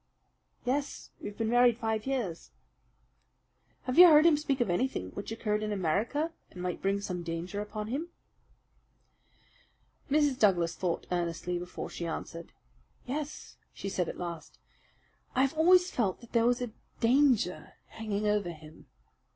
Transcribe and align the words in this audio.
"Yes, 0.65 1.11
we 1.19 1.27
have 1.27 1.37
been 1.37 1.49
married 1.51 1.77
five 1.77 2.07
years." 2.07 2.49
"Have 3.83 3.99
you 3.99 4.07
heard 4.07 4.25
him 4.25 4.35
speak 4.35 4.59
of 4.59 4.67
anything 4.67 5.11
which 5.11 5.31
occurred 5.31 5.61
in 5.61 5.71
America 5.71 6.31
and 6.49 6.59
might 6.63 6.81
bring 6.81 6.99
some 6.99 7.21
danger 7.21 7.61
upon 7.61 7.85
him?" 7.89 8.07
Mrs. 10.09 10.39
Douglas 10.39 10.73
thought 10.73 11.05
earnestly 11.11 11.59
before 11.59 11.91
she 11.91 12.07
answered. 12.07 12.51
"Yes," 13.05 13.57
she 13.75 13.89
said 13.89 14.09
at 14.09 14.17
last, 14.17 14.57
"I 15.35 15.43
have 15.43 15.53
always 15.55 15.91
felt 15.91 16.19
that 16.21 16.31
there 16.33 16.47
was 16.47 16.63
a 16.63 16.71
danger 16.99 17.73
hanging 17.89 18.25
over 18.27 18.49
him. 18.49 18.87